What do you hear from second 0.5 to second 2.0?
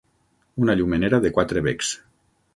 Una llumenera de quatre becs.